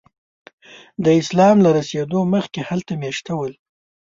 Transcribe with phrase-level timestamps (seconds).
[1.03, 3.53] د اسلام له رسېدو مخکې هلته میشته ول.